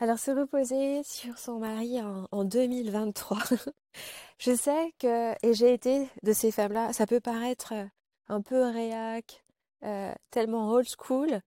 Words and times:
Alors 0.00 0.18
se 0.20 0.30
reposer 0.30 1.02
sur 1.02 1.38
son 1.38 1.58
mari 1.58 2.00
en, 2.00 2.28
en 2.30 2.44
2023. 2.44 3.38
Je 4.38 4.54
sais 4.54 4.94
que, 5.00 5.32
et 5.44 5.54
j'ai 5.54 5.72
été 5.74 6.08
de 6.22 6.32
ces 6.32 6.52
femmes-là, 6.52 6.92
ça 6.92 7.04
peut 7.04 7.18
paraître 7.18 7.72
euh, 7.74 7.84
un 8.28 8.40
peu 8.40 8.62
réac, 8.70 9.44
euh, 9.82 10.14
tellement 10.30 10.70
old 10.70 10.86
school, 10.88 11.40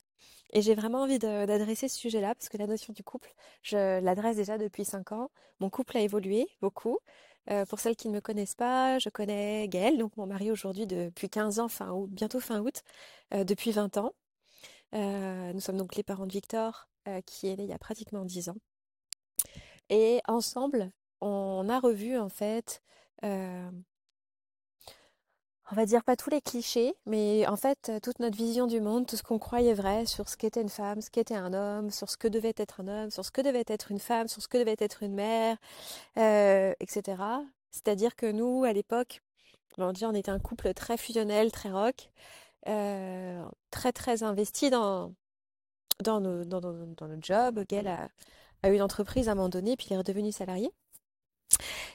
et 0.51 0.61
j'ai 0.61 0.75
vraiment 0.75 1.03
envie 1.03 1.17
d'adresser 1.17 1.87
ce 1.87 1.97
sujet-là, 1.97 2.35
parce 2.35 2.49
que 2.49 2.57
la 2.57 2.67
notion 2.67 2.91
du 2.91 3.03
couple, 3.05 3.33
je 3.63 4.01
l'adresse 4.01 4.35
déjà 4.35 4.57
depuis 4.57 4.83
5 4.83 5.13
ans. 5.13 5.31
Mon 5.61 5.69
couple 5.69 5.95
a 5.95 6.01
évolué 6.01 6.45
beaucoup. 6.61 6.99
Euh, 7.49 7.65
pour 7.65 7.79
celles 7.79 7.95
qui 7.95 8.09
ne 8.09 8.15
me 8.15 8.19
connaissent 8.19 8.55
pas, 8.55 8.99
je 8.99 9.07
connais 9.09 9.69
Gaël, 9.69 9.97
donc 9.97 10.17
mon 10.17 10.25
mari 10.27 10.51
aujourd'hui 10.51 10.87
depuis 10.87 11.29
15 11.29 11.59
ans, 11.59 11.69
fin 11.69 11.91
août, 11.91 12.09
bientôt 12.11 12.41
fin 12.41 12.59
août, 12.59 12.83
depuis 13.31 13.71
20 13.71 13.95
ans. 13.95 14.13
Nous 14.93 15.61
sommes 15.61 15.77
donc 15.77 15.95
les 15.95 16.03
parents 16.03 16.27
de 16.27 16.33
Victor, 16.33 16.90
euh, 17.07 17.21
qui 17.25 17.47
est 17.47 17.55
né 17.55 17.63
il 17.63 17.69
y 17.69 17.73
a 17.73 17.79
pratiquement 17.79 18.25
10 18.25 18.49
ans. 18.49 18.57
Et 19.89 20.21
ensemble, 20.27 20.91
on 21.19 21.67
a 21.67 21.79
revu 21.79 22.17
en 22.17 22.29
fait, 22.29 22.83
euh, 23.23 23.71
on 25.71 25.75
va 25.75 25.85
dire 25.87 26.03
pas 26.03 26.15
tous 26.15 26.29
les 26.29 26.41
clichés, 26.41 26.93
mais 27.07 27.47
en 27.47 27.55
fait 27.55 27.89
euh, 27.89 27.99
toute 27.99 28.19
notre 28.19 28.37
vision 28.37 28.67
du 28.67 28.81
monde, 28.81 29.07
tout 29.07 29.17
ce 29.17 29.23
qu'on 29.23 29.39
croyait 29.39 29.73
vrai 29.73 30.05
sur 30.05 30.29
ce 30.29 30.37
qu'était 30.37 30.61
une 30.61 30.69
femme, 30.69 31.01
ce 31.01 31.09
qu'était 31.09 31.35
un 31.35 31.53
homme, 31.53 31.89
sur 31.89 32.07
ce 32.09 32.17
que 32.17 32.27
devait 32.27 32.53
être 32.55 32.81
un 32.81 32.87
homme, 32.87 33.09
sur 33.09 33.25
ce 33.25 33.31
que 33.31 33.41
devait 33.41 33.63
être 33.67 33.91
une 33.91 33.99
femme, 33.99 34.27
sur 34.27 34.43
ce 34.43 34.47
que 34.47 34.57
devait 34.57 34.75
être 34.77 35.01
une 35.01 35.15
mère, 35.15 35.57
etc. 36.15 37.23
C'est-à-dire 37.71 38.15
que 38.15 38.31
nous, 38.31 38.63
à 38.63 38.73
l'époque, 38.73 39.21
on 39.77 39.91
dit 39.91 40.05
on 40.05 40.13
était 40.13 40.31
un 40.31 40.39
couple 40.39 40.73
très 40.75 40.97
fusionnel, 40.97 41.51
très 41.51 41.71
rock, 41.71 42.11
très 42.63 43.91
très 43.93 44.23
investi 44.23 44.69
dans 44.69 45.13
dans 46.01 46.19
nos, 46.19 46.43
dans, 46.45 46.61
notre 46.61 47.23
job. 47.23 47.63
Gaël 47.67 47.87
a, 48.63 48.69
eu 48.69 48.75
une 48.75 48.81
entreprise 48.81 49.29
à 49.29 49.33
un 49.33 49.35
moment 49.35 49.49
donné, 49.49 49.75
puis 49.75 49.87
il 49.89 49.93
est 49.93 49.97
redevenu 49.97 50.31
salarié. 50.31 50.71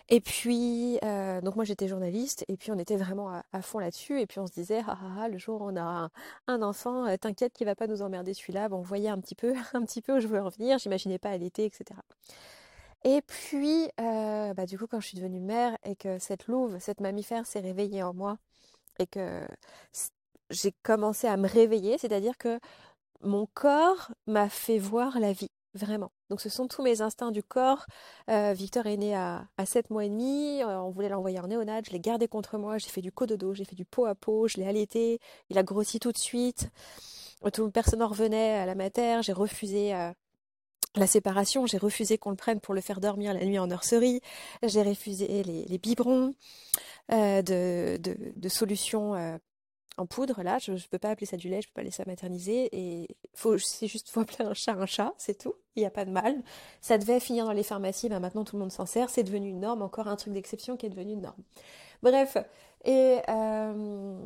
Et 0.08 0.20
puis, 0.20 0.98
euh, 1.04 1.40
donc 1.40 1.56
moi 1.56 1.64
j'étais 1.64 1.88
journaliste, 1.88 2.44
et 2.48 2.56
puis 2.56 2.70
on 2.70 2.78
était 2.78 2.96
vraiment 2.96 3.42
à, 3.52 3.62
fond 3.62 3.80
là-dessus, 3.80 4.20
et 4.20 4.26
puis 4.26 4.38
on 4.38 4.46
se 4.46 4.52
disait, 4.52 4.82
ah, 4.86 4.96
ah, 5.02 5.22
ah, 5.22 5.28
le 5.28 5.38
jour 5.38 5.62
où 5.62 5.64
on 5.70 5.76
a 5.76 6.10
un, 6.46 6.62
enfant, 6.62 7.06
euh, 7.06 7.16
t'inquiète 7.16 7.52
qu'il 7.52 7.66
va 7.66 7.74
pas 7.74 7.86
nous 7.88 8.02
emmerder 8.02 8.32
celui-là. 8.34 8.68
Bon, 8.68 8.78
on 8.78 8.82
voyait 8.82 9.08
un 9.08 9.18
petit 9.18 9.34
peu, 9.34 9.54
un 9.74 9.82
petit 9.82 10.02
peu 10.02 10.16
où 10.16 10.20
je 10.20 10.28
voulais 10.28 10.40
en 10.40 10.48
venir, 10.50 10.78
j'imaginais 10.78 11.18
pas 11.18 11.30
à 11.30 11.36
l'été, 11.36 11.64
etc. 11.64 11.84
Et 13.04 13.22
puis, 13.22 13.88
euh, 14.00 14.54
bah, 14.54 14.66
du 14.66 14.78
coup, 14.78 14.86
quand 14.86 15.00
je 15.00 15.08
suis 15.08 15.16
devenue 15.16 15.40
mère 15.40 15.76
et 15.84 15.96
que 15.96 16.18
cette 16.18 16.46
louve, 16.46 16.78
cette 16.80 17.00
mammifère 17.00 17.46
s'est 17.46 17.60
réveillée 17.60 18.02
en 18.02 18.14
moi, 18.14 18.38
et 18.98 19.06
que 19.06 19.46
j'ai 20.50 20.72
commencé 20.82 21.26
à 21.26 21.36
me 21.36 21.48
réveiller, 21.48 21.98
c'est-à-dire 21.98 22.36
que 22.38 22.60
mon 23.22 23.46
corps 23.54 24.12
m'a 24.26 24.48
fait 24.48 24.78
voir 24.78 25.18
la 25.18 25.32
vie, 25.32 25.50
vraiment. 25.74 26.10
Donc 26.30 26.40
ce 26.40 26.48
sont 26.48 26.66
tous 26.66 26.82
mes 26.82 27.02
instincts 27.02 27.30
du 27.30 27.42
corps. 27.42 27.86
Euh, 28.30 28.52
Victor 28.52 28.86
est 28.86 28.96
né 28.96 29.14
à, 29.14 29.46
à 29.56 29.66
7 29.66 29.90
mois 29.90 30.04
et 30.04 30.08
demi, 30.08 30.62
euh, 30.62 30.80
on 30.80 30.90
voulait 30.90 31.08
l'envoyer 31.08 31.38
en 31.40 31.46
néonat, 31.46 31.82
je 31.86 31.92
l'ai 31.92 32.00
gardé 32.00 32.28
contre 32.28 32.58
moi, 32.58 32.78
j'ai 32.78 32.88
fait 32.88 33.02
du 33.02 33.12
cododo, 33.12 33.54
j'ai 33.54 33.64
fait 33.64 33.76
du 33.76 33.84
pot 33.84 34.06
à 34.06 34.14
pot, 34.14 34.48
je 34.48 34.56
l'ai 34.58 34.66
allaité, 34.66 35.20
il 35.50 35.58
a 35.58 35.62
grossi 35.62 36.00
tout 36.00 36.12
de 36.12 36.18
suite. 36.18 36.70
Tout, 37.52 37.70
personne 37.70 38.00
n'en 38.00 38.08
revenait 38.08 38.54
à 38.54 38.66
la 38.66 38.74
mater, 38.74 39.20
j'ai 39.22 39.32
refusé 39.32 39.94
euh, 39.94 40.10
la 40.96 41.06
séparation, 41.06 41.66
j'ai 41.66 41.78
refusé 41.78 42.18
qu'on 42.18 42.30
le 42.30 42.36
prenne 42.36 42.60
pour 42.60 42.74
le 42.74 42.80
faire 42.80 43.00
dormir 43.00 43.34
la 43.34 43.44
nuit 43.44 43.58
en 43.58 43.68
nurserie, 43.68 44.20
j'ai 44.62 44.82
refusé 44.82 45.44
les, 45.44 45.78
biberons 45.78 46.34
de, 47.10 48.48
solutions 48.48 49.38
en 49.98 50.06
poudre, 50.06 50.42
là, 50.42 50.58
je 50.58 50.72
ne 50.72 50.78
peux 50.90 50.98
pas 50.98 51.10
appeler 51.10 51.26
ça 51.26 51.36
du 51.36 51.48
lait, 51.48 51.62
je 51.62 51.68
peux 51.68 51.74
pas 51.74 51.82
laisser 51.82 52.02
ça 52.02 52.04
materniser, 52.06 52.68
et 52.72 53.08
faut, 53.34 53.56
c'est 53.58 53.86
juste, 53.86 54.10
faut 54.10 54.20
appeler 54.20 54.44
un 54.44 54.54
chat 54.54 54.72
un 54.72 54.86
chat, 54.86 55.14
c'est 55.16 55.38
tout, 55.38 55.54
il 55.74 55.80
n'y 55.80 55.86
a 55.86 55.90
pas 55.90 56.04
de 56.04 56.10
mal. 56.10 56.42
Ça 56.80 56.98
devait 56.98 57.20
finir 57.20 57.46
dans 57.46 57.52
les 57.52 57.62
pharmacies, 57.62 58.08
ben 58.08 58.20
maintenant 58.20 58.44
tout 58.44 58.56
le 58.56 58.60
monde 58.60 58.72
s'en 58.72 58.86
sert, 58.86 59.08
c'est 59.08 59.22
devenu 59.22 59.48
une 59.48 59.60
norme, 59.60 59.82
encore 59.82 60.08
un 60.08 60.16
truc 60.16 60.34
d'exception 60.34 60.76
qui 60.76 60.86
est 60.86 60.90
devenu 60.90 61.12
une 61.12 61.22
norme. 61.22 61.42
Bref, 62.02 62.36
et 62.84 63.18
euh, 63.28 64.18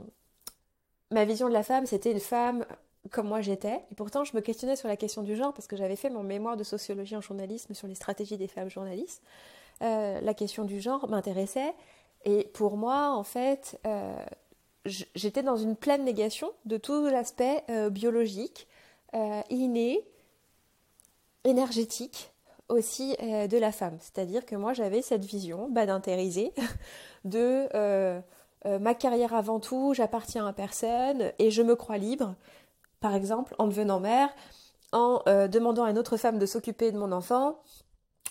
ma 1.11 1.25
vision 1.25 1.49
de 1.49 1.53
la 1.53 1.63
femme, 1.63 1.87
c'était 1.87 2.13
une 2.13 2.21
femme 2.21 2.65
comme 3.11 3.29
moi 3.29 3.41
j'étais, 3.41 3.85
et 3.91 3.95
pourtant 3.95 4.25
je 4.25 4.37
me 4.37 4.41
questionnais 4.41 4.77
sur 4.77 4.89
la 4.89 4.97
question 4.97 5.23
du 5.23 5.37
genre, 5.37 5.55
parce 5.55 5.69
que 5.69 5.77
j'avais 5.77 5.97
fait 5.97 6.11
mon 6.11 6.23
mémoire 6.23 6.57
de 6.57 6.65
sociologie 6.65 7.17
en 7.17 7.21
journalisme 7.21 7.75
sur 7.75 7.87
les 7.87 7.95
stratégies 7.95 8.37
des 8.37 8.49
femmes 8.49 8.69
journalistes. 8.69 9.23
Euh, 9.83 10.21
la 10.21 10.35
question 10.35 10.65
du 10.65 10.81
genre 10.81 11.09
m'intéressait, 11.09 11.75
et 12.25 12.45
pour 12.53 12.77
moi, 12.77 13.13
en 13.15 13.23
fait, 13.23 13.81
euh, 13.87 14.15
j'étais 14.85 15.43
dans 15.43 15.57
une 15.57 15.77
pleine 15.77 16.05
négation 16.05 16.53
de 16.65 16.77
tout 16.77 17.07
l'aspect 17.07 17.65
euh, 17.71 17.91
biologique, 17.91 18.67
euh, 19.15 19.41
inné, 19.51 20.01
énergétique 21.45 22.33
aussi 22.69 23.17
euh, 23.23 23.47
de 23.47 23.59
la 23.59 23.73
femme. 23.73 23.99
C'est-à-dire 24.01 24.47
que 24.47 24.57
moi 24.57 24.73
j'avais 24.73 25.03
cette 25.03 25.25
vision 25.25 25.69
badintérisée 25.69 26.53
de 27.25 28.21
ma 28.79 28.95
carrière 28.95 29.35
avant 29.35 29.59
tout, 29.59 29.95
j'appartiens 29.95 30.47
à 30.47 30.53
personne 30.53 31.33
et 31.39 31.51
je 31.51 31.63
me 31.63 31.75
crois 31.75 31.97
libre. 31.97 32.35
Par 33.01 33.15
exemple, 33.15 33.55
en 33.59 33.67
devenant 33.67 34.01
mère, 34.01 34.29
en 34.93 35.23
demandant 35.49 35.85
à 35.85 35.91
une 35.91 35.99
autre 35.99 36.19
femme 36.19 36.39
de 36.39 36.45
s'occuper 36.45 36.93
de 36.93 36.99
mon 36.99 37.11
enfant, 37.11 37.59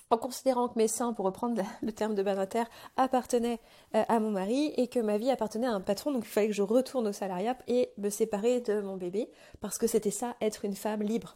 en 0.09 0.18
considérant 0.18 0.68
que 0.68 0.78
mes 0.78 0.88
seins, 0.88 1.14
pour 1.14 1.25
reprendre 1.25 1.62
le 1.81 1.92
terme 1.92 2.16
de 2.16 2.24
Badinter, 2.24 2.64
appartenaient 2.97 3.59
euh, 3.96 4.03
à 4.08 4.20
mon 4.20 4.31
mari 4.31 4.74
et 4.78 4.88
que 4.88 5.00
ma 5.00 5.18
vie 5.18 5.30
appartenait 5.30 5.68
à 5.68 5.72
un 5.72 5.81
patron, 5.81 6.12
donc 6.12 6.24
il 6.25 6.30
fallait 6.30 6.47
que 6.47 6.53
je 6.53 6.64
retourne 6.64 7.08
au 7.08 7.14
salariat 7.14 7.58
et 7.68 7.92
me 7.97 8.09
séparer 8.09 8.62
de 8.62 8.81
mon 8.81 8.98
bébé, 8.98 9.30
parce 9.62 9.78
que 9.78 9.88
c'était 9.88 10.12
ça, 10.12 10.36
être 10.42 10.66
une 10.66 10.75
femme 10.75 11.03
libre. 11.03 11.36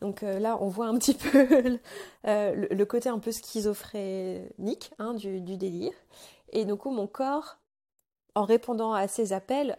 Donc 0.00 0.22
euh, 0.22 0.38
là, 0.38 0.58
on 0.60 0.68
voit 0.68 0.86
un 0.86 0.96
petit 0.98 1.14
peu 1.14 1.78
euh, 2.26 2.54
le, 2.54 2.68
le, 2.70 2.84
côté 2.84 3.08
un 3.08 3.18
peu 3.18 3.32
schizophrénique 3.32 4.92
hein, 4.98 5.14
du, 5.14 5.40
du, 5.40 5.56
délire. 5.56 5.94
Et 6.52 6.64
du 6.64 6.76
coup, 6.76 6.90
mon 6.90 7.06
corps, 7.06 7.58
en 8.34 8.44
répondant 8.44 8.92
à 8.92 9.08
ces 9.08 9.32
appels, 9.32 9.76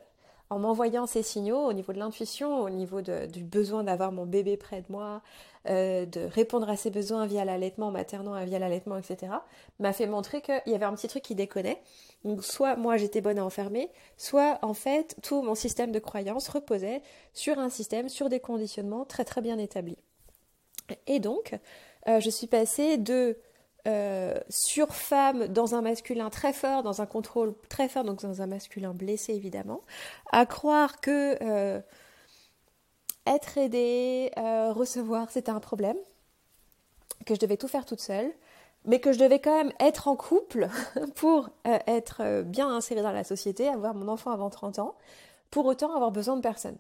en 0.50 0.60
m'envoyant 0.60 1.06
ces 1.06 1.22
signaux 1.22 1.66
au 1.68 1.74
niveau 1.74 1.94
de 1.94 2.00
l'intuition, 2.00 2.62
au 2.62 2.70
niveau 2.70 3.02
du 3.02 3.44
besoin 3.44 3.84
d'avoir 3.84 4.12
mon 4.12 4.26
bébé 4.26 4.58
près 4.58 4.82
de 4.82 4.88
moi, 4.90 5.22
euh, 5.68 6.06
de 6.06 6.22
répondre 6.22 6.68
à 6.70 6.76
ses 6.76 6.90
besoins 6.90 7.28
via 7.28 7.46
l'allaitement 7.46 7.92
maternant, 7.92 8.44
via 8.46 8.58
l'allaitement, 8.58 8.98
etc., 8.98 9.34
m'a 9.80 9.94
fait 9.94 10.08
montrer 10.08 10.42
qu'il 10.42 10.62
y 10.66 10.74
avait 10.74 10.86
un 10.86 10.94
petit 10.96 11.08
truc 11.08 11.22
qui 11.22 11.36
déconnait. 11.36 11.82
Donc 12.24 12.44
soit 12.44 12.76
moi 12.76 12.98
j'étais 12.98 13.22
bonne 13.22 13.38
à 13.38 13.46
enfermer, 13.46 13.92
soit 14.18 14.58
en 14.64 14.74
fait 14.74 15.16
tout 15.22 15.42
mon 15.42 15.56
système 15.56 15.92
de 15.92 16.00
croyance 16.00 16.50
reposait 16.50 17.02
sur 17.34 17.60
un 17.60 17.70
système, 17.70 18.10
sur 18.10 18.30
des 18.30 18.40
conditionnements 18.40 19.06
très 19.06 19.26
très 19.26 19.42
bien 19.42 19.58
établis. 19.58 19.98
Et 21.06 21.20
donc, 21.20 21.58
euh, 22.08 22.20
je 22.20 22.30
suis 22.30 22.48
passée 22.48 22.98
de 22.98 23.38
euh, 23.88 24.38
sur 24.50 24.94
femme 24.94 25.47
dans 25.47 25.73
un 25.73 25.81
masculin 25.81 26.29
très 26.29 26.51
fort, 26.51 26.84
dans 26.84 27.01
un 27.01 27.06
contrôle 27.06 27.53
très 27.69 27.88
fort, 27.88 28.03
donc 28.03 28.22
dans 28.22 28.41
un 28.41 28.47
masculin 28.47 28.94
blessé 28.94 29.34
évidemment, 29.34 29.81
à 30.31 30.45
croire 30.45 31.00
que 31.00 31.38
euh, 31.41 31.79
être 33.25 33.57
aidée, 33.57 34.31
euh, 34.38 34.73
recevoir, 34.73 35.31
c'était 35.31 35.51
un 35.51 35.62
problème, 35.62 35.97
que 37.25 37.35
je 37.35 37.39
devais 37.39 37.57
tout 37.57 37.69
faire 37.69 37.85
toute 37.85 38.01
seule, 38.01 38.31
mais 38.84 39.00
que 39.00 39.13
je 39.13 39.19
devais 39.19 39.39
quand 39.39 39.56
même 39.56 39.72
être 39.79 40.07
en 40.07 40.16
couple 40.16 40.68
pour 41.16 41.50
être 41.63 42.44
bien 42.44 42.69
insérée 42.69 43.01
dans 43.01 43.12
la 43.12 43.23
société, 43.23 43.68
avoir 43.68 43.94
mon 43.94 44.07
enfant 44.07 44.31
avant 44.31 44.50
30 44.50 44.79
ans, 44.79 44.95
pour 45.51 45.66
autant 45.66 45.94
avoir 45.95 46.12
besoin 46.12 46.35
de 46.35 46.41
personne. 46.41 46.78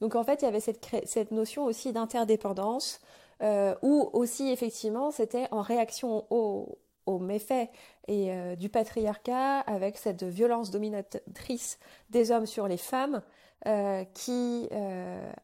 Donc 0.00 0.14
en 0.14 0.24
fait, 0.24 0.42
il 0.42 0.44
y 0.44 0.48
avait 0.48 0.60
cette 0.60 1.30
notion 1.30 1.64
aussi 1.64 1.92
d'interdépendance, 1.92 3.00
euh, 3.42 3.74
où 3.82 4.10
aussi 4.12 4.50
effectivement 4.50 5.10
c'était 5.10 5.48
en 5.50 5.60
réaction 5.60 6.26
aux, 6.30 6.78
aux 7.06 7.18
méfaits 7.18 7.68
et 8.08 8.32
euh, 8.32 8.56
du 8.56 8.68
patriarcat 8.68 9.60
avec 9.60 9.98
cette 9.98 10.22
violence 10.22 10.70
dominatrice 10.70 11.78
des 12.10 12.30
hommes 12.30 12.46
sur 12.46 12.68
les 12.68 12.76
femmes 12.76 13.22
euh, 13.66 14.04
qui 14.14 14.68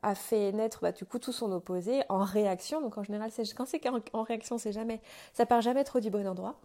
a 0.02 0.14
fait 0.14 0.52
naître 0.52 0.80
bah, 0.82 0.92
du 0.92 1.04
coup 1.04 1.18
tout 1.18 1.32
son 1.32 1.50
opposé 1.52 2.02
en 2.08 2.24
réaction. 2.24 2.80
Donc 2.80 2.98
en 2.98 3.02
général, 3.02 3.30
quand 3.56 3.66
c'est 3.66 3.82
en 4.12 4.22
réaction, 4.22 4.58
c'est 4.58 4.72
jamais, 4.72 5.00
ça 5.32 5.46
part 5.46 5.60
jamais 5.60 5.84
trop 5.84 6.00
du 6.00 6.10
bon 6.10 6.26
endroit. 6.26 6.60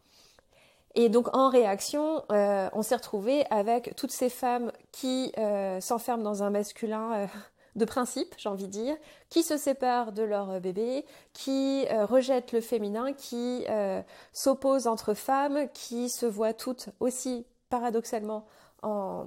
Et 0.97 1.09
donc 1.09 1.35
en 1.37 1.49
réaction, 1.49 2.23
euh, 2.31 2.69
on 2.73 2.81
s'est 2.81 2.95
retrouvé 2.95 3.45
avec 3.51 3.95
toutes 3.95 4.11
ces 4.11 4.29
femmes 4.29 4.71
qui 4.91 5.31
euh, 5.37 5.79
s'enferment 5.79 6.23
dans 6.23 6.41
un 6.41 6.49
masculin 6.49 7.13
euh, 7.13 7.27
de 7.77 7.85
principe, 7.85 8.35
j'ai 8.37 8.49
envie 8.49 8.67
de 8.67 8.71
dire, 8.71 8.97
qui 9.29 9.43
se 9.43 9.55
séparent 9.55 10.11
de 10.11 10.23
leur 10.23 10.59
bébé, 10.59 11.05
qui 11.33 11.85
rejettent 11.89 12.51
le 12.51 12.59
féminin, 12.61 13.13
qui 13.13 13.65
s'opposent 14.33 14.87
entre 14.87 15.13
femmes, 15.13 15.69
qui 15.73 16.09
se 16.09 16.25
voient 16.25 16.53
toutes 16.53 16.89
aussi 16.99 17.45
paradoxalement 17.69 18.45
en, 18.83 19.25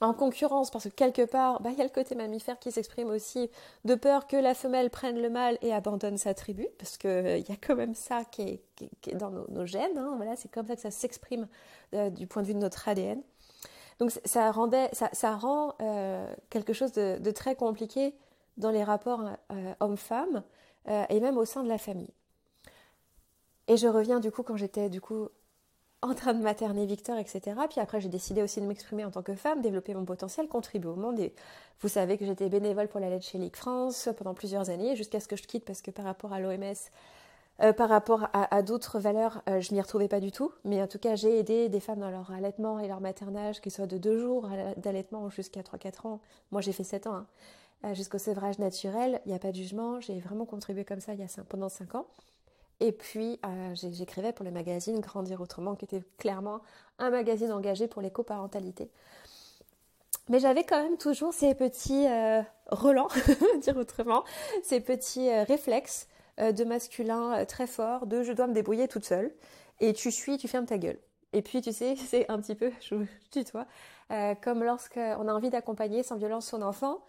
en 0.00 0.14
concurrence 0.14 0.70
parce 0.70 0.84
que 0.84 0.94
quelque 0.94 1.24
part, 1.24 1.60
bah, 1.60 1.70
il 1.72 1.78
y 1.78 1.80
a 1.80 1.84
le 1.84 1.90
côté 1.90 2.14
mammifère 2.14 2.58
qui 2.58 2.70
s'exprime 2.70 3.08
aussi 3.08 3.50
de 3.84 3.94
peur 3.94 4.26
que 4.26 4.36
la 4.36 4.54
femelle 4.54 4.90
prenne 4.90 5.20
le 5.20 5.30
mâle 5.30 5.58
et 5.62 5.72
abandonne 5.72 6.18
sa 6.18 6.34
tribu, 6.34 6.66
parce 6.78 6.96
qu'il 6.98 7.10
euh, 7.10 7.38
y 7.38 7.52
a 7.52 7.56
quand 7.60 7.76
même 7.76 7.94
ça 7.94 8.24
qui 8.24 8.42
est, 8.42 9.14
dans 9.14 9.30
nos, 9.30 9.46
nos, 9.50 9.66
gènes. 9.66 9.96
Hein, 9.96 10.14
voilà, 10.16 10.36
c'est 10.36 10.50
comme 10.50 10.66
ça 10.66 10.76
que 10.76 10.82
ça 10.82 10.90
s'exprime 10.90 11.48
euh, 11.94 12.10
du 12.10 12.26
point 12.26 12.42
de 12.42 12.48
vue 12.48 12.54
de 12.54 12.58
notre 12.58 12.88
ADN. 12.88 13.22
Donc 13.98 14.10
ça, 14.24 14.50
rendait, 14.50 14.90
ça, 14.92 15.36
rend 15.36 15.74
euh, 15.80 16.26
quelque 16.50 16.72
chose 16.72 16.92
de, 16.92 17.30
très 17.30 17.54
compliqué 17.54 18.14
dans 18.56 18.70
les 18.70 18.84
rapports 18.84 19.22
euh, 19.52 19.74
hommes-femmes 19.80 20.42
et 21.08 21.18
même 21.18 21.38
au 21.38 21.46
sein 21.46 21.62
de 21.62 21.68
la 21.68 21.78
famille. 21.78 22.12
Et 23.68 23.78
je 23.78 23.88
reviens 23.88 24.20
du 24.20 24.30
coup 24.30 24.42
quand 24.42 24.58
j'étais 24.58 24.90
du 24.90 25.00
coup 25.00 25.28
en 26.04 26.14
train 26.14 26.34
de 26.34 26.42
materner 26.42 26.84
Victor, 26.84 27.16
etc. 27.16 27.56
Puis 27.70 27.80
après, 27.80 28.00
j'ai 28.00 28.10
décidé 28.10 28.42
aussi 28.42 28.60
de 28.60 28.66
m'exprimer 28.66 29.06
en 29.06 29.10
tant 29.10 29.22
que 29.22 29.34
femme, 29.34 29.62
développer 29.62 29.94
mon 29.94 30.04
potentiel, 30.04 30.48
contribuer 30.48 30.90
au 30.90 30.96
monde. 30.96 31.18
Vous 31.80 31.88
savez 31.88 32.18
que 32.18 32.26
j'étais 32.26 32.50
bénévole 32.50 32.88
pour 32.88 33.00
la 33.00 33.08
lettre 33.08 33.24
chez 33.24 33.38
Ligue 33.38 33.56
France 33.56 34.10
pendant 34.18 34.34
plusieurs 34.34 34.68
années, 34.68 34.96
jusqu'à 34.96 35.18
ce 35.20 35.28
que 35.28 35.36
je 35.36 35.44
quitte 35.44 35.64
parce 35.64 35.80
que 35.80 35.90
par 35.90 36.04
rapport 36.04 36.34
à 36.34 36.40
l'OMS, 36.40 36.74
euh, 37.62 37.72
par 37.72 37.88
rapport 37.88 38.28
à, 38.32 38.62
d'autres 38.62 38.98
valeurs, 38.98 39.42
je 39.46 39.52
euh, 39.52 39.60
je 39.60 39.72
m'y 39.72 39.80
retrouvais 39.80 40.08
pas 40.08 40.20
du 40.20 40.32
tout. 40.32 40.52
Mais 40.64 40.82
en 40.82 40.88
tout 40.88 40.98
cas, 40.98 41.14
j'ai 41.14 41.38
aidé 41.38 41.68
des 41.68 41.80
femmes 41.80 42.00
dans 42.00 42.10
leur 42.10 42.32
allaitement 42.32 42.80
et 42.80 42.88
leur 42.88 43.00
maternage, 43.00 43.60
qu'ils 43.60 43.72
soient 43.72 43.86
de 43.86 43.96
deux 43.96 44.18
jours 44.18 44.48
d'allaitement 44.76 45.30
jusqu'à 45.30 45.60
3-4 45.60 46.06
ans. 46.06 46.20
Moi, 46.50 46.60
j'ai 46.60 46.72
fait 46.72 46.84
7 46.84 47.06
ans. 47.06 47.14
Hein. 47.14 47.26
Euh, 47.84 47.94
jusqu'au 47.94 48.18
sevrage 48.18 48.58
naturel, 48.58 49.20
il 49.24 49.28
n'y 49.28 49.34
a 49.34 49.38
pas 49.38 49.52
de 49.52 49.56
jugement. 49.56 50.00
J'ai 50.00 50.18
vraiment 50.18 50.46
contribué 50.46 50.84
comme 50.84 51.00
ça 51.00 51.14
y 51.14 51.22
a 51.22 51.26
pendant 51.48 51.68
5 51.68 51.94
ans. 51.94 52.06
Et 52.80 52.90
puis, 52.90 53.40
j'écrivais 53.74 54.32
pour 54.32 54.44
le 54.44 54.50
magazine 54.50 54.98
Grandir 54.98 55.40
Autrement, 55.40 55.76
qui 55.76 55.84
était 55.84 56.02
clairement 56.18 56.60
un 56.98 57.10
magazine 57.10 57.52
engagé 57.52 57.86
pour 57.86 58.02
l'éco-parentalité. 58.02 58.90
Mais 60.28 60.40
j'avais 60.40 60.64
quand 60.64 60.82
même 60.82 60.96
toujours 60.96 61.32
ces 61.32 61.54
petits 61.54 62.06
relents, 62.66 63.08
dire 63.62 63.76
autrement, 63.76 64.24
ces 64.64 64.80
petits 64.80 65.32
réflexes 65.44 66.08
de 66.38 66.64
masculin 66.64 67.40
euh, 67.40 67.44
très 67.44 67.66
fort, 67.66 68.06
de 68.06 68.22
je 68.22 68.32
dois 68.32 68.46
me 68.46 68.52
débrouiller 68.52 68.88
toute 68.88 69.04
seule, 69.04 69.32
et 69.80 69.92
tu 69.92 70.10
suis, 70.10 70.36
tu 70.38 70.48
fermes 70.48 70.66
ta 70.66 70.78
gueule. 70.78 70.98
Et 71.32 71.42
puis, 71.42 71.60
tu 71.60 71.72
sais, 71.72 71.96
c'est 72.08 72.30
un 72.30 72.38
petit 72.40 72.54
peu, 72.54 72.70
je 72.80 72.96
tutoie, 73.30 73.66
euh, 74.10 74.34
comme 74.42 74.62
lorsqu'on 74.64 75.28
a 75.28 75.32
envie 75.32 75.50
d'accompagner 75.50 76.02
sans 76.02 76.16
violence 76.16 76.46
son 76.46 76.62
enfant, 76.62 77.04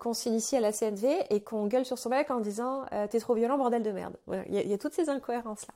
qu'on 0.00 0.14
s'initie 0.14 0.56
à 0.56 0.60
la 0.60 0.72
CNV 0.72 1.26
et 1.30 1.44
qu'on 1.44 1.68
gueule 1.68 1.84
sur 1.84 1.96
son 1.96 2.08
mec 2.08 2.32
en 2.32 2.40
disant 2.40 2.86
T'es 3.08 3.20
trop 3.20 3.34
violent, 3.34 3.56
bordel 3.56 3.84
de 3.84 3.92
merde. 3.92 4.16
Il 4.48 4.52
y, 4.52 4.72
a 4.72 4.78
toutes 4.78 4.94
ces 4.94 5.08
incohérences-là. 5.08 5.72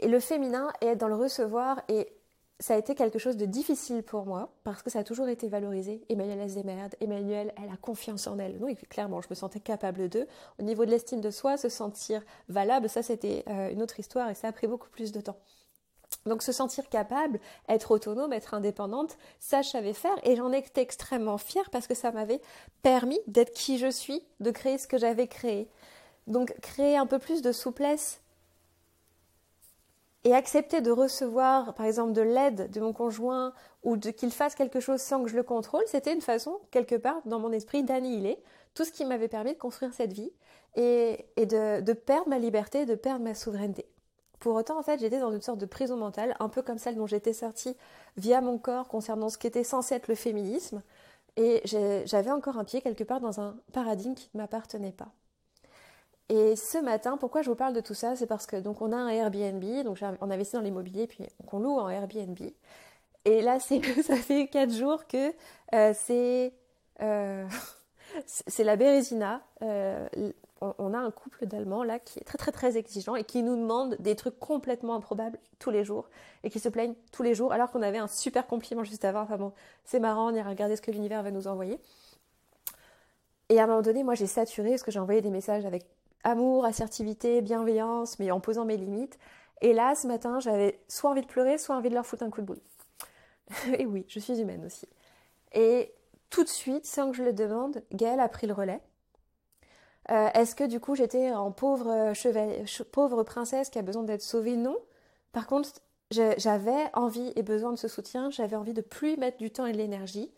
Et 0.00 0.08
le 0.08 0.18
féminin 0.18 0.72
est 0.80 0.96
dans 0.96 1.06
le 1.06 1.14
recevoir 1.14 1.82
et 1.88 2.08
ça 2.58 2.74
a 2.74 2.78
été 2.78 2.94
quelque 2.94 3.18
chose 3.18 3.36
de 3.36 3.44
difficile 3.44 4.02
pour 4.02 4.24
moi 4.24 4.50
parce 4.64 4.82
que 4.82 4.90
ça 4.90 5.00
a 5.00 5.04
toujours 5.04 5.28
été 5.28 5.48
valorisé. 5.48 6.02
Emmanuel, 6.08 6.38
elle 6.40 6.50
se 6.50 6.54
démerde. 6.54 6.94
Emmanuel, 7.00 7.52
elle 7.56 7.70
a 7.70 7.76
confiance 7.76 8.26
en 8.26 8.38
elle. 8.38 8.56
Oui, 8.60 8.76
clairement, 8.88 9.20
je 9.20 9.28
me 9.28 9.34
sentais 9.34 9.60
capable 9.60 10.08
d'eux. 10.08 10.26
Au 10.58 10.62
niveau 10.62 10.86
de 10.86 10.90
l'estime 10.90 11.20
de 11.20 11.30
soi, 11.30 11.58
se 11.58 11.68
sentir 11.68 12.22
valable, 12.48 12.88
ça 12.88 13.02
c'était 13.02 13.44
euh, 13.48 13.70
une 13.70 13.82
autre 13.82 14.00
histoire 14.00 14.30
et 14.30 14.34
ça 14.34 14.48
a 14.48 14.52
pris 14.52 14.66
beaucoup 14.66 14.88
plus 14.88 15.12
de 15.12 15.20
temps. 15.20 15.36
Donc 16.24 16.42
se 16.42 16.52
sentir 16.52 16.88
capable, 16.88 17.40
être 17.68 17.90
autonome, 17.90 18.32
être 18.32 18.54
indépendante, 18.54 19.18
ça 19.38 19.62
je 19.62 19.68
savais 19.68 19.92
faire 19.92 20.16
et 20.24 20.36
j'en 20.36 20.52
étais 20.52 20.80
extrêmement 20.80 21.38
fière 21.38 21.68
parce 21.70 21.86
que 21.86 21.94
ça 21.94 22.10
m'avait 22.10 22.40
permis 22.82 23.20
d'être 23.26 23.52
qui 23.52 23.78
je 23.78 23.90
suis, 23.90 24.22
de 24.40 24.50
créer 24.50 24.78
ce 24.78 24.86
que 24.86 24.98
j'avais 24.98 25.26
créé. 25.26 25.68
Donc 26.26 26.54
créer 26.60 26.96
un 26.96 27.06
peu 27.06 27.18
plus 27.18 27.42
de 27.42 27.52
souplesse 27.52 28.20
et 30.26 30.34
accepter 30.34 30.80
de 30.80 30.90
recevoir, 30.90 31.72
par 31.74 31.86
exemple, 31.86 32.12
de 32.12 32.20
l'aide 32.20 32.68
de 32.72 32.80
mon 32.80 32.92
conjoint 32.92 33.52
ou 33.84 33.96
de 33.96 34.10
qu'il 34.10 34.32
fasse 34.32 34.56
quelque 34.56 34.80
chose 34.80 35.00
sans 35.00 35.22
que 35.22 35.30
je 35.30 35.36
le 35.36 35.44
contrôle, 35.44 35.84
c'était 35.86 36.12
une 36.12 36.20
façon, 36.20 36.58
quelque 36.72 36.96
part, 36.96 37.20
dans 37.26 37.38
mon 37.38 37.52
esprit, 37.52 37.84
d'annihiler 37.84 38.36
tout 38.74 38.84
ce 38.84 38.90
qui 38.90 39.04
m'avait 39.04 39.28
permis 39.28 39.52
de 39.52 39.58
construire 39.58 39.94
cette 39.94 40.12
vie 40.12 40.32
et, 40.74 41.26
de, 41.36 41.92
perdre 41.92 42.28
ma 42.28 42.40
liberté, 42.40 42.86
de 42.86 42.96
perdre 42.96 43.24
ma 43.24 43.36
souveraineté. 43.36 43.86
Pour 44.40 44.56
autant, 44.56 44.76
en 44.76 44.82
fait, 44.82 44.98
j'étais 44.98 45.20
dans 45.20 45.30
une 45.30 45.42
sorte 45.42 45.58
de 45.58 45.66
prison 45.66 45.96
mentale, 45.96 46.34
un 46.40 46.48
peu 46.48 46.60
comme 46.60 46.78
celle 46.78 46.96
dont 46.96 47.06
j'étais 47.06 47.32
sortie 47.32 47.76
via 48.16 48.40
mon 48.40 48.58
corps 48.58 48.88
concernant 48.88 49.28
ce 49.28 49.38
qui 49.38 49.46
était 49.46 49.62
censé 49.62 49.94
être 49.94 50.08
le 50.08 50.16
féminisme. 50.16 50.82
Et 51.36 51.62
j'avais 51.64 52.32
encore 52.32 52.58
un 52.58 52.64
pied 52.64 52.80
quelque 52.82 53.04
part 53.04 53.20
dans 53.20 53.40
un 53.40 53.56
paradigme 53.72 54.14
qui 54.14 54.28
ne 54.34 54.40
m'appartenait 54.40 54.90
pas. 54.90 55.12
Et 56.28 56.56
ce 56.56 56.78
matin, 56.78 57.16
pourquoi 57.16 57.42
je 57.42 57.50
vous 57.50 57.56
parle 57.56 57.72
de 57.72 57.80
tout 57.80 57.94
ça? 57.94 58.16
C'est 58.16 58.26
parce 58.26 58.46
que 58.46 58.56
donc 58.56 58.82
on 58.82 58.92
a 58.92 58.96
un 58.96 59.08
Airbnb, 59.08 59.84
donc 59.84 59.98
on 60.20 60.30
investit 60.30 60.54
dans 60.54 60.62
l'immobilier, 60.62 61.06
puis 61.06 61.24
on 61.52 61.60
loue 61.60 61.78
en 61.78 61.88
Airbnb. 61.88 62.38
Et 63.24 63.42
là, 63.42 63.60
c'est 63.60 63.82
ça 64.02 64.16
fait 64.16 64.48
quatre 64.48 64.72
jours 64.72 65.06
que 65.06 65.32
euh, 65.74 65.92
c'est 65.94 66.52
euh, 67.02 67.46
c'est 68.26 68.64
la 68.64 68.76
Bérésina. 68.76 69.42
Euh, 69.62 70.08
on, 70.62 70.94
a 70.94 70.98
un 70.98 71.10
couple 71.10 71.46
d'Allemands 71.46 71.84
là 71.84 71.98
qui 71.98 72.18
est 72.18 72.22
très 72.22 72.38
très 72.38 72.50
très 72.50 72.78
exigeant 72.78 73.14
et 73.14 73.24
qui 73.24 73.42
nous 73.42 73.56
demande 73.56 73.94
des 73.98 74.16
trucs 74.16 74.38
complètement 74.38 74.94
improbables 74.94 75.38
tous 75.58 75.70
les 75.70 75.84
jours 75.84 76.08
et 76.44 76.50
qui 76.50 76.60
se 76.60 76.70
plaignent 76.70 76.94
tous 77.12 77.22
les 77.22 77.34
jours 77.34 77.52
alors 77.52 77.70
qu'on 77.70 77.82
avait 77.82 77.98
un 77.98 78.08
super 78.08 78.46
compliment 78.46 78.82
juste 78.82 79.04
avant. 79.04 79.20
Enfin 79.20 79.36
bon, 79.36 79.52
c'est 79.84 80.00
marrant, 80.00 80.32
on 80.32 80.34
ira 80.34 80.48
regarder 80.48 80.74
ce 80.74 80.82
que 80.82 80.90
l'univers 80.90 81.22
va 81.22 81.30
nous 81.30 81.46
envoyer. 81.46 81.78
Et 83.48 83.60
à 83.60 83.64
un 83.64 83.66
moment 83.66 83.82
donné, 83.82 84.02
moi 84.02 84.14
j'ai 84.14 84.26
saturé 84.26 84.70
parce 84.70 84.82
que 84.82 84.90
j'ai 84.90 84.98
envoyé 84.98 85.20
des 85.20 85.30
messages 85.30 85.66
avec 85.66 85.84
amour, 86.26 86.64
assertivité, 86.64 87.40
bienveillance, 87.40 88.18
mais 88.18 88.30
en 88.30 88.40
posant 88.40 88.64
mes 88.64 88.76
limites. 88.76 89.18
Et 89.62 89.72
là, 89.72 89.94
ce 89.94 90.06
matin, 90.08 90.40
j'avais 90.40 90.80
soit 90.88 91.10
envie 91.10 91.22
de 91.22 91.26
pleurer, 91.26 91.56
soit 91.56 91.76
envie 91.76 91.88
de 91.88 91.94
leur 91.94 92.04
foutre 92.04 92.24
un 92.24 92.30
coup 92.30 92.40
de 92.40 92.46
boule. 92.46 92.60
et 93.78 93.86
oui, 93.86 94.04
je 94.08 94.18
suis 94.18 94.40
humaine 94.40 94.64
aussi. 94.66 94.88
Et 95.52 95.92
tout 96.28 96.42
de 96.42 96.48
suite, 96.48 96.84
sans 96.84 97.10
que 97.10 97.16
je 97.16 97.22
le 97.22 97.32
demande, 97.32 97.82
Gaëlle 97.92 98.20
a 98.20 98.28
pris 98.28 98.48
le 98.48 98.52
relais. 98.52 98.80
Euh, 100.10 100.28
est-ce 100.34 100.54
que 100.54 100.62
du 100.62 100.78
coup 100.78 100.94
j'étais 100.94 101.32
en 101.32 101.50
pauvre, 101.50 102.12
cheval, 102.14 102.64
pauvre 102.92 103.24
princesse 103.24 103.70
qui 103.70 103.78
a 103.78 103.82
besoin 103.82 104.02
d'être 104.02 104.22
sauvée? 104.22 104.56
Non. 104.56 104.76
Par 105.32 105.46
contre, 105.46 105.70
j'avais 106.10 106.90
envie 106.94 107.32
et 107.36 107.42
besoin 107.42 107.72
de 107.72 107.76
ce 107.76 107.88
soutien, 107.88 108.30
j'avais 108.30 108.56
envie 108.56 108.72
de 108.74 108.82
plus 108.82 109.16
mettre 109.16 109.38
du 109.38 109.50
temps 109.50 109.66
et 109.66 109.72
de 109.72 109.78
l'énergie. 109.78 110.30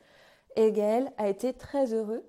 Et 0.56 0.72
Gaël 0.72 1.12
a 1.16 1.28
été 1.28 1.52
très 1.52 1.92
heureux 1.92 2.24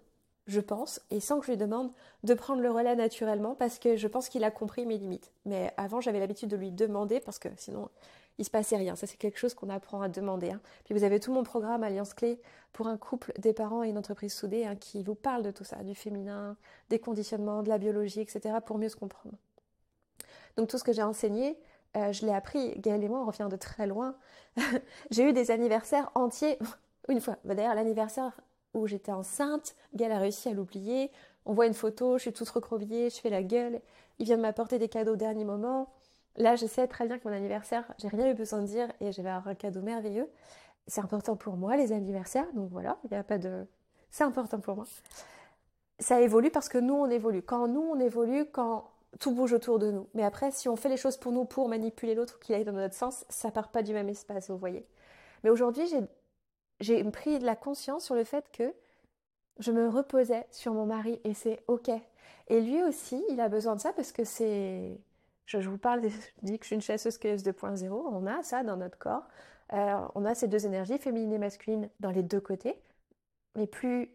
je 0.50 0.60
pense, 0.60 1.01
et 1.12 1.19
sans 1.19 1.40
que 1.40 1.46
je 1.46 1.51
lui 1.51 1.57
demande 1.57 1.92
de 2.24 2.34
prendre 2.34 2.62
le 2.62 2.72
relais 2.72 2.96
naturellement 2.96 3.56
parce 3.56 3.80
que 3.80 3.96
je 3.96 4.07
pense 4.07 4.30
qu'il 4.30 4.44
a 4.44 4.51
compris 4.51 4.86
mes 4.86 4.98
limites. 4.98 5.31
Mais 5.46 5.74
avant, 5.78 6.01
j'avais 6.01 6.19
l'habitude 6.19 6.50
de 6.50 6.57
lui 6.57 6.72
demander 6.72 7.19
parce 7.19 7.40
que 7.40 7.50
sinon, 7.56 7.90
il 8.40 8.46
se 8.46 8.50
passait 8.50 8.78
rien. 8.78 8.96
Ça, 8.96 9.06
c'est 9.06 9.18
quelque 9.18 9.38
chose 9.38 9.54
qu'on 9.54 9.69
apprend 9.69 10.01
à 10.01 10.10
demander. 10.10 10.51
Hein. 10.51 10.62
Puis 10.86 10.96
vous 10.96 11.04
avez 11.04 11.19
tout 11.19 11.31
mon 11.31 11.44
programme 11.44 11.84
Alliance 11.84 12.13
Clé 12.13 12.40
pour 12.74 12.88
un 12.88 12.98
couple, 12.98 13.31
des 13.38 13.54
parents 13.54 13.84
et 13.84 13.90
une 13.90 13.98
entreprise 13.98 14.34
soudée 14.34 14.66
hein, 14.66 14.75
qui 14.75 15.04
vous 15.04 15.16
parle 15.16 15.44
de 15.44 15.51
tout 15.51 15.63
ça, 15.63 15.84
du 15.84 15.94
féminin, 15.94 16.57
des 16.90 17.00
conditionnements, 17.00 17.62
de 17.62 17.69
la 17.69 17.78
biologie, 17.78 18.22
etc., 18.22 18.56
pour 18.66 18.78
mieux 18.78 18.90
se 18.90 18.96
comprendre. 18.96 19.36
Donc 20.57 20.68
tout 20.68 20.78
ce 20.78 20.84
que 20.84 20.94
j'ai 20.94 21.04
enseigné, 21.04 21.60
euh, 21.96 22.12
je 22.12 22.25
l'ai 22.25 22.34
appris. 22.34 22.80
Gaëlle 22.80 23.04
et 23.04 23.10
moi, 23.10 23.22
on 23.22 23.25
revient 23.25 23.50
de 23.51 23.56
très 23.56 23.86
loin. 23.86 24.16
j'ai 25.12 25.30
eu 25.30 25.34
des 25.34 25.51
anniversaires 25.51 26.10
entiers. 26.16 26.57
Une 27.10 27.22
fois, 27.22 27.38
bah, 27.44 27.56
d'ailleurs, 27.56 27.75
l'anniversaire 27.75 28.40
où 28.74 28.88
j'étais 28.88 29.12
enceinte, 29.12 29.75
Gaël 29.94 30.12
a 30.12 30.19
réussi 30.19 30.50
à 30.50 30.54
l'oublier. 30.54 31.12
On 31.45 31.54
voit 31.54 31.66
une 31.66 31.74
photo, 31.74 32.18
je 32.18 32.24
suis 32.24 32.33
toute 32.33 32.50
recroquevillée, 32.50 33.10
je 33.10 33.19
fais 33.19 33.30
la 33.30 33.44
gueule. 33.44 33.81
Il 34.19 34.25
vient 34.25 34.38
de 34.38 34.42
m'apporter 34.42 34.80
des 34.80 34.89
cadeaux 34.89 35.13
au 35.13 35.18
dernier 35.18 35.45
moment. 35.45 35.89
Là, 36.36 36.55
je 36.55 36.65
sais 36.65 36.88
très 36.88 37.08
bien 37.08 37.17
que 37.17 37.27
mon 37.27 37.34
anniversaire, 37.34 37.84
j'ai 37.98 38.08
rien 38.08 38.29
eu 38.29 38.34
besoin 38.34 38.62
de 38.62 38.67
dire 38.67 38.88
et 39.01 39.12
je 39.12 39.22
vais 39.22 39.29
avoir 39.29 39.48
un 39.48 39.55
cadeau 39.55 39.82
merveilleux. 39.82 40.29
C'est 40.88 41.01
important 41.01 41.36
pour 41.36 41.58
moi, 41.58 41.75
les 41.75 41.91
anniversaires, 41.91 42.48
donc 42.53 42.70
voilà, 42.72 42.98
il 43.03 43.12
n'y 43.12 43.17
a 43.17 43.24
pas 43.24 43.38
de. 43.38 43.65
C'est 44.10 44.24
important 44.24 44.60
pour 44.60 44.75
moi. 44.75 44.86
Ça 46.00 46.22
évolue 46.22 46.50
parce 46.50 46.70
que 46.70 46.77
nous, 46.77 46.94
on 46.94 47.10
évolue. 47.10 47.41
Quand 47.44 47.67
nous, 47.67 47.82
on 47.82 48.00
évolue, 48.00 48.46
quand 48.46 48.89
tout 49.20 49.32
bouge 49.32 49.53
autour 49.53 49.79
de 49.79 49.91
nous. 49.91 50.08
Mais 50.13 50.24
après, 50.24 50.51
si 50.51 50.70
on 50.70 50.75
fait 50.75 50.89
les 50.89 50.98
choses 50.98 51.17
pour 51.17 51.32
nous, 51.32 51.46
pour 51.46 51.67
manipuler 51.67 52.15
l'autre, 52.15 52.39
qu'il 52.39 52.55
aille 52.55 52.63
dans 52.63 52.72
notre 52.72 52.96
sens, 52.96 53.25
ça 53.29 53.51
part 53.51 53.70
pas 53.70 53.84
du 53.84 53.94
même 53.94 54.10
espace, 54.10 54.50
vous 54.50 54.58
voyez. 54.58 54.86
Mais 55.44 55.50
aujourd'hui, 55.50 55.88
j'ai 55.88 56.01
j'ai 56.79 57.03
pris 57.05 57.39
de 57.39 57.45
la 57.45 57.55
conscience 57.55 58.05
sur 58.05 58.15
le 58.15 58.24
fait 58.24 58.45
que 58.51 58.74
je 59.59 59.71
me 59.71 59.89
reposais 59.89 60.48
sur 60.51 60.74
mon 60.74 60.86
mari 60.86 61.19
et 61.24 61.33
c'est 61.33 61.63
ok. 61.67 61.91
Et 62.48 62.62
lui 62.62 62.81
aussi, 62.83 63.24
il 63.29 63.39
a 63.41 63.50
besoin 63.50 63.75
de 63.75 63.81
ça 63.81 63.93
parce 63.93 64.12
que 64.12 64.24
c'est. 64.24 65.00
Je, 65.45 65.57
vous 65.57 65.77
parle, 65.77 66.03
je 66.03 66.09
dis 66.43 66.57
que 66.57 66.63
je 66.63 66.67
suis 66.67 66.75
une 66.75 66.81
chasseuse 66.81 67.19
de 67.19 67.51
2.0. 67.51 67.89
On 67.91 68.25
a 68.27 68.43
ça 68.43 68.63
dans 68.63 68.77
notre 68.77 68.98
corps. 68.98 69.27
Euh, 69.74 70.00
on 70.15 70.25
a 70.25 70.36
ces 70.36 70.48
deux 70.48 70.65
énergies, 70.65 70.98
féminine 70.98 71.33
et 71.33 71.38
masculine, 71.38 71.89
dans 72.00 72.12
les 72.12 72.24
deux 72.24 72.39
côtés, 72.39 72.75
mais 73.55 73.67
plus 73.67 74.09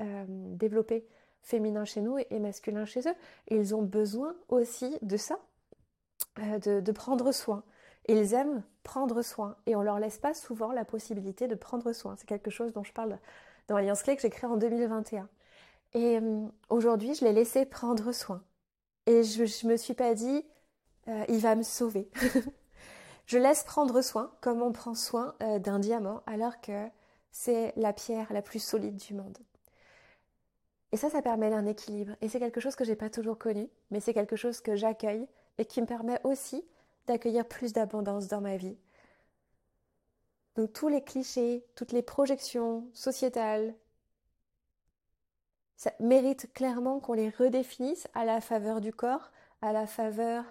euh, 0.00 0.24
développées 0.28 1.06
féminin 1.42 1.84
chez 1.84 2.00
nous 2.00 2.18
et, 2.18 2.38
masculin 2.38 2.84
chez 2.84 3.00
eux. 3.00 3.14
Ils 3.48 3.74
ont 3.74 3.82
besoin 3.82 4.34
aussi 4.48 4.98
de 5.02 5.16
ça, 5.16 5.38
euh, 6.38 6.58
de 6.58 6.92
prendre 6.92 7.32
soin. 7.32 7.64
Ils 8.08 8.34
aiment 8.34 8.62
prendre 8.86 9.20
soin 9.22 9.56
et 9.66 9.74
on 9.74 9.82
leur 9.82 9.98
laisse 9.98 10.18
pas 10.18 10.32
souvent 10.32 10.70
la 10.70 10.84
possibilité 10.84 11.48
de 11.48 11.56
prendre 11.56 11.92
soin. 11.92 12.14
C'est 12.16 12.26
quelque 12.26 12.50
chose 12.50 12.72
dont 12.72 12.84
je 12.84 12.92
parle 12.92 13.18
dans 13.66 13.74
Alliance 13.74 14.04
Clé 14.04 14.14
que 14.14 14.22
j'ai 14.22 14.30
créé 14.30 14.48
en 14.48 14.56
2021. 14.56 15.28
Et 15.94 16.18
euh, 16.18 16.46
aujourd'hui, 16.70 17.14
je 17.14 17.24
l'ai 17.24 17.32
laissé 17.32 17.66
prendre 17.66 18.12
soin. 18.12 18.42
Et 19.06 19.24
je 19.24 19.42
ne 19.42 19.72
me 19.72 19.76
suis 19.76 19.94
pas 19.94 20.14
dit, 20.14 20.44
euh, 21.08 21.24
il 21.28 21.38
va 21.38 21.56
me 21.56 21.64
sauver. 21.64 22.08
je 23.26 23.38
laisse 23.38 23.64
prendre 23.64 24.00
soin 24.02 24.30
comme 24.40 24.62
on 24.62 24.70
prend 24.70 24.94
soin 24.94 25.34
euh, 25.42 25.58
d'un 25.58 25.80
diamant 25.80 26.22
alors 26.26 26.60
que 26.60 26.86
c'est 27.32 27.72
la 27.76 27.92
pierre 27.92 28.32
la 28.32 28.40
plus 28.40 28.60
solide 28.60 28.96
du 28.96 29.14
monde. 29.14 29.38
Et 30.92 30.96
ça, 30.96 31.10
ça 31.10 31.22
permet 31.22 31.52
un 31.52 31.66
équilibre. 31.66 32.12
Et 32.20 32.28
c'est 32.28 32.38
quelque 32.38 32.60
chose 32.60 32.76
que 32.76 32.84
j'ai 32.84 32.94
pas 32.94 33.10
toujours 33.10 33.36
connu, 33.36 33.68
mais 33.90 33.98
c'est 33.98 34.14
quelque 34.14 34.36
chose 34.36 34.60
que 34.60 34.76
j'accueille 34.76 35.26
et 35.58 35.64
qui 35.64 35.80
me 35.80 35.86
permet 35.86 36.20
aussi 36.22 36.64
d'accueillir 37.06 37.46
plus 37.46 37.72
d'abondance 37.72 38.28
dans 38.28 38.40
ma 38.40 38.56
vie. 38.56 38.76
Donc 40.56 40.72
tous 40.72 40.88
les 40.88 41.02
clichés, 41.02 41.64
toutes 41.74 41.92
les 41.92 42.02
projections 42.02 42.88
sociétales, 42.92 43.74
ça 45.76 45.92
mérite 46.00 46.52
clairement 46.54 47.00
qu'on 47.00 47.12
les 47.12 47.28
redéfinisse 47.28 48.08
à 48.14 48.24
la 48.24 48.40
faveur 48.40 48.80
du 48.80 48.92
corps, 48.92 49.30
à 49.60 49.72
la 49.72 49.86
faveur 49.86 50.44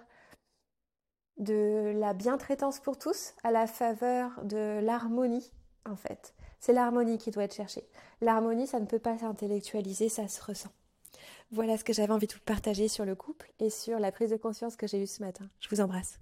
de 1.38 1.92
la 1.96 2.14
bientraitance 2.14 2.80
pour 2.80 2.98
tous, 2.98 3.34
à 3.42 3.50
la 3.50 3.66
faveur 3.66 4.42
de 4.44 4.80
l'harmonie, 4.80 5.52
en 5.84 5.96
fait. 5.96 6.34
C'est 6.60 6.72
l'harmonie 6.72 7.18
qui 7.18 7.30
doit 7.30 7.44
être 7.44 7.54
cherchée. 7.54 7.86
L'harmonie, 8.20 8.66
ça 8.66 8.80
ne 8.80 8.86
peut 8.86 8.98
pas 8.98 9.18
s'intellectualiser, 9.18 10.08
ça 10.08 10.28
se 10.28 10.42
ressent. 10.42 10.72
Voilà 11.50 11.76
ce 11.76 11.84
que 11.84 11.92
j'avais 11.92 12.12
envie 12.12 12.26
de 12.26 12.32
vous 12.32 12.40
partager 12.40 12.88
sur 12.88 13.04
le 13.04 13.14
couple 13.14 13.52
et 13.58 13.70
sur 13.70 13.98
la 13.98 14.12
prise 14.12 14.30
de 14.30 14.36
conscience 14.36 14.76
que 14.76 14.86
j'ai 14.86 15.02
eue 15.02 15.06
ce 15.06 15.22
matin. 15.22 15.48
Je 15.60 15.68
vous 15.68 15.80
embrasse. 15.80 16.18